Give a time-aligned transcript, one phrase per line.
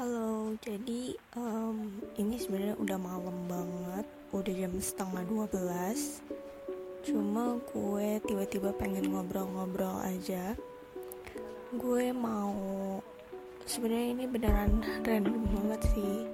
[0.00, 8.72] Halo, jadi um, ini sebenarnya udah malam banget, udah jam setengah 12 Cuma gue tiba-tiba
[8.80, 10.56] pengen ngobrol-ngobrol aja.
[11.76, 12.56] Gue mau,
[13.68, 16.24] sebenarnya ini beneran random banget sih.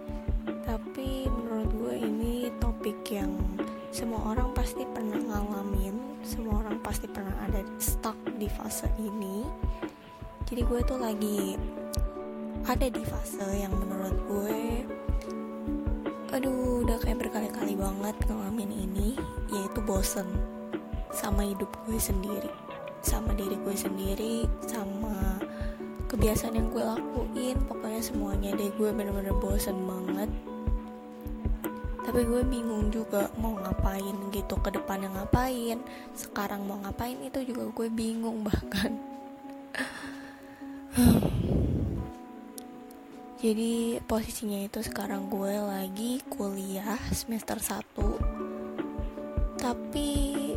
[0.62, 3.34] Tapi menurut gue ini topik yang
[3.90, 9.42] semua orang pasti pernah ngalamin Semua orang pasti pernah ada stuck di fase ini.
[10.46, 11.58] Jadi gue tuh lagi
[12.66, 14.82] ada di fase yang menurut gue
[16.34, 19.14] aduh udah kayak berkali-kali banget ngalamin ini
[19.54, 20.26] yaitu bosen
[21.16, 22.52] sama hidup gue sendiri.
[23.00, 25.40] Sama diri gue sendiri sama
[26.12, 27.56] kebiasaan yang gue lakuin.
[27.64, 30.28] Pokoknya semuanya deh gue bener-bener bosen banget.
[32.04, 35.80] Tapi gue bingung juga mau ngapain gitu ke depannya ngapain.
[36.12, 38.98] Sekarang mau ngapain itu juga gue bingung bahkan
[43.36, 50.56] jadi posisinya itu sekarang gue lagi kuliah semester 1 tapi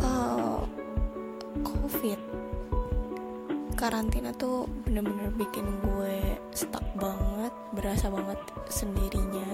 [0.00, 0.64] uh,
[1.60, 2.34] covid
[3.84, 9.44] karantina tuh bener-bener bikin gue stuck banget berasa banget sendirinya.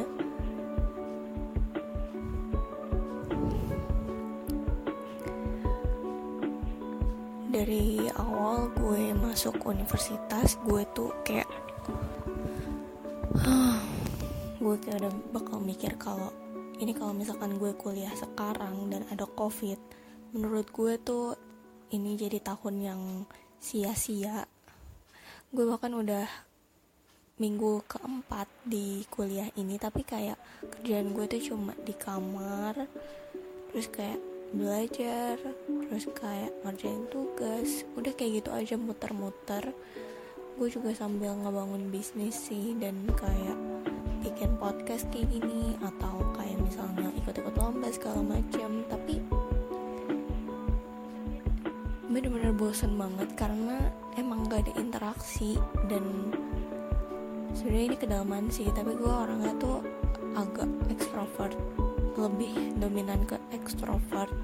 [7.50, 11.50] Dari awal gue masuk universitas gue tuh kayak
[14.62, 16.32] gue kayak udah bakal mikir kalau
[16.80, 19.78] ini kalau misalkan gue kuliah sekarang dan ada covid
[20.32, 21.36] menurut gue tuh
[21.90, 23.02] ini jadi tahun yang
[23.58, 24.46] sia-sia.
[25.50, 26.22] Gue bahkan udah
[27.40, 32.84] minggu keempat di kuliah ini tapi kayak kerjaan gue tuh cuma di kamar
[33.72, 34.20] terus kayak
[34.52, 35.40] belajar
[35.88, 39.72] terus kayak ngerjain tugas udah kayak gitu aja muter-muter
[40.58, 43.58] gue juga sambil ngebangun bisnis sih dan kayak
[44.24, 49.20] bikin podcast kayak gini atau kayak misalnya ikut-ikut lomba segala macam tapi
[52.10, 53.78] bener-bener bosen banget karena
[54.18, 55.54] emang gak ada interaksi
[55.86, 56.02] dan
[57.54, 59.78] sebenarnya ini kedalaman sih tapi gue orangnya tuh
[60.34, 61.56] agak ekstrovert.
[62.18, 64.34] Lebih dominan ke ekstrovert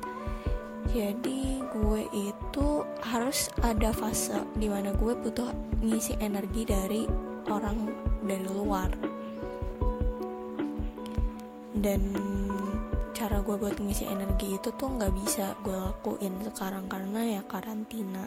[0.90, 2.66] jadi gue itu
[3.02, 5.50] harus ada fase di mana gue butuh
[5.82, 7.02] ngisi energi dari
[7.50, 7.90] orang
[8.22, 8.90] dari luar.
[11.76, 12.02] Dan
[13.12, 18.26] cara gue buat ngisi energi itu tuh nggak bisa gue lakuin sekarang karena ya karantina.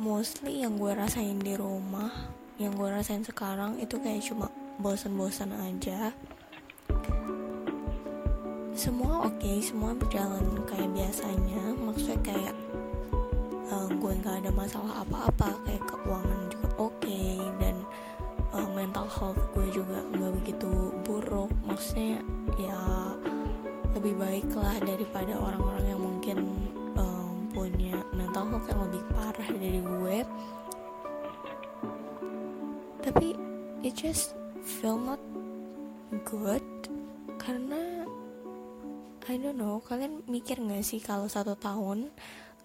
[0.00, 2.12] Mostly yang gue rasain di rumah
[2.54, 4.46] yang gue rasain sekarang itu kayak cuma
[4.78, 6.14] bosan-bosan aja
[8.84, 11.72] semua oke okay, semua berjalan kayak biasanya.
[11.80, 12.54] Maksudnya kayak
[13.72, 17.80] uh, gue nggak ada masalah apa-apa kayak keuangan juga oke okay, dan
[18.52, 20.68] uh, mental health gue juga nggak begitu
[21.00, 21.48] buruk.
[21.64, 22.20] Maksudnya
[22.60, 22.76] ya
[23.96, 26.38] lebih baik lah daripada orang-orang yang mungkin
[27.00, 30.18] um, punya mental health yang lebih parah dari gue.
[33.00, 33.28] Tapi
[33.80, 35.20] it just feel not
[36.28, 36.60] good
[37.40, 38.03] karena
[39.24, 39.80] I don't know.
[39.80, 42.12] Kalian mikir gak sih kalau satu tahun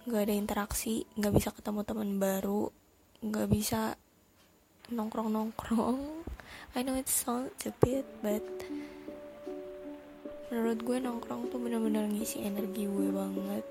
[0.09, 2.71] nggak ada interaksi nggak bisa ketemu teman baru
[3.19, 3.93] nggak bisa
[4.89, 5.99] nongkrong nongkrong
[6.73, 8.41] I know it sounds bit but
[10.49, 13.65] menurut gue nongkrong tuh bener-bener ngisi energi gue banget.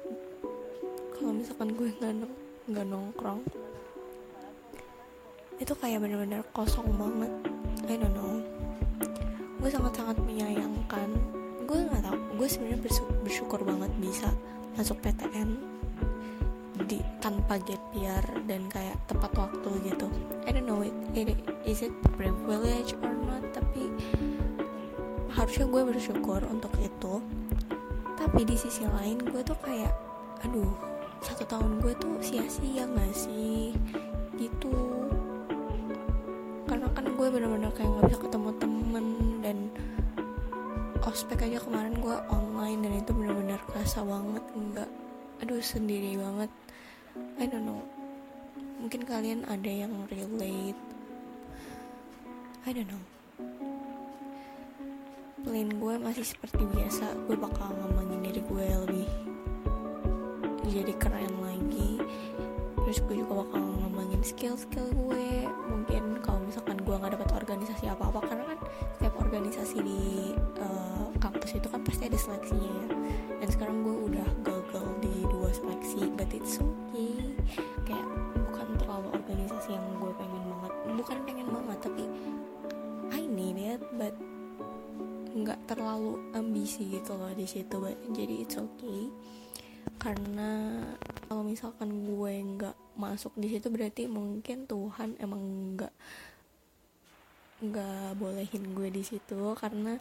[1.19, 2.13] Kalau misalkan gue nggak
[2.71, 3.43] nggak nongkrong
[5.59, 7.33] itu kayak bener-bener kosong banget.
[7.91, 8.39] I don't know.
[9.59, 10.68] Gue sangat-sangat menyayangkan
[14.79, 15.59] masuk PTN
[16.87, 20.07] di tanpa gap year dan kayak tepat waktu gitu.
[20.47, 21.35] I don't know it, it
[21.67, 23.43] is it privilege or not?
[23.51, 23.91] Tapi
[25.35, 27.19] harusnya gue bersyukur untuk itu.
[28.15, 29.91] Tapi di sisi lain gue tuh kayak
[30.47, 30.71] aduh
[31.27, 33.75] satu tahun gue tuh sia-sia gak sih?
[34.39, 34.79] Gitu.
[36.71, 39.07] Karena kan gue bener-bener kayak gak bisa ketemu temen
[39.43, 39.59] dan
[41.07, 44.91] ospek aja kemarin gue online dan itu benar-benar kerasa banget enggak.
[45.45, 46.51] Aduh sendiri banget.
[47.39, 47.83] I don't know.
[48.79, 50.79] Mungkin kalian ada yang relate.
[52.67, 53.03] I don't know.
[55.47, 57.15] Plan gue masih seperti biasa.
[57.27, 59.09] Gue bakal ngembangin diri gue lebih
[60.69, 62.03] jadi keren lagi.
[62.89, 65.45] Terus gue juga bakal ngembangin skill-skill gue.
[65.69, 68.59] Mungkin kalau misalkan gue nggak dapat organisasi apa-apa karena kan
[68.97, 70.03] setiap organisasi di
[70.61, 70.88] uh,
[71.49, 72.87] kampus itu kan pasti ada seleksinya ya.
[73.41, 77.17] Dan sekarang gue udah gagal di dua seleksi but it's okay.
[77.89, 78.05] Kayak
[78.37, 80.73] bukan terlalu organisasi yang gue pengen banget.
[80.93, 82.05] Bukan pengen banget tapi
[83.17, 84.13] I need it but
[85.33, 87.81] nggak terlalu ambisi gitu loh di situ
[88.13, 89.09] jadi it's okay.
[89.97, 90.85] Karena
[91.33, 95.41] kalau misalkan gue nggak masuk di situ berarti mungkin Tuhan emang
[95.81, 95.95] nggak
[97.65, 99.57] nggak bolehin gue di situ.
[99.57, 99.97] Karena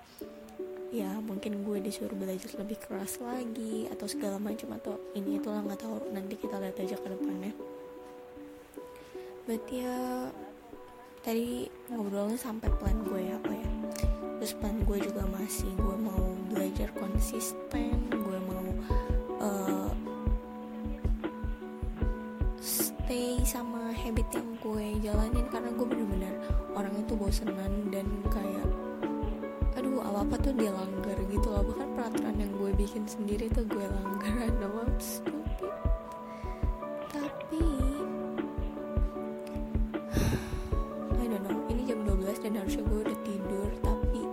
[0.87, 5.83] ya mungkin gue disuruh belajar lebih keras lagi atau segala macam atau ini itulah nggak
[5.83, 5.99] tahu.
[6.15, 7.53] Nanti kita lihat aja ke depannya.
[9.43, 9.97] Berarti ya
[11.23, 13.71] tadi ngobrolnya sampai plan gue ya apa ya?
[14.39, 18.67] Terus plan gue juga masih gue mau belajar konsisten gue mau
[19.43, 19.91] uh,
[22.63, 25.45] stay sama habit yang gue jalanin.
[25.51, 26.35] Karena gue bener-bener
[26.71, 28.86] orang itu bosenan dan kayak
[29.77, 31.61] aduh apa apa tuh dia langgar gitu loh.
[31.61, 35.69] Bahkan peraturan yang gue bikin sendiri tuh gue langgar no I'm stupid
[37.13, 37.61] tapi
[41.21, 41.61] I don't know.
[41.69, 44.25] Ini jam 12 dan harusnya gue udah tidur tapi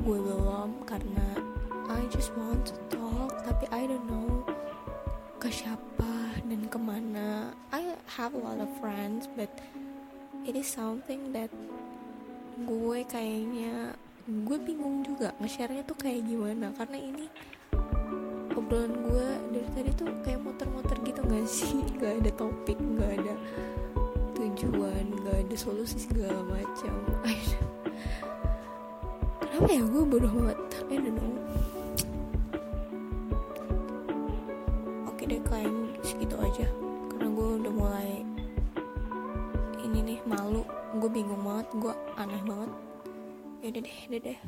[0.00, 1.44] gue belum karena
[1.92, 3.36] I just want to talk.
[3.44, 4.48] Tapi I don't know
[5.36, 7.52] ke siapa dan ke mana.
[7.68, 9.52] I have a lot of friends but
[10.48, 11.52] it is something that
[12.64, 13.92] gue kayaknya
[14.26, 16.74] gue bingung juga nge-share-nya tuh kayak gimana.
[16.74, 17.30] Karena ini
[18.58, 21.78] obrolan gue dari tadi tuh kayak muter-muter gitu gak sih?
[22.02, 23.34] Gak ada topik gak ada
[24.34, 26.94] tujuan gak ada solusi segala macam.
[29.46, 29.82] Kenapa ya?
[29.86, 30.58] Gue bodoh banget.
[30.90, 31.30] I don't know.
[35.06, 36.66] Oke deh kalian segitu aja.
[37.14, 38.26] Karena gue udah mulai
[39.86, 40.66] ini nih malu.
[40.98, 42.85] Gue bingung banget gue aneh banget
[43.62, 44.38] yaudah deh deh deh